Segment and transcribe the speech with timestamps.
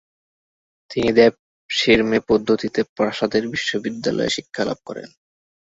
[0.91, 3.43] তিনি দেভশিরমে পদ্ধতিতে প্রাসাদের
[3.85, 5.09] বিদ্যালয়ে শিক্ষা লাভ করেন।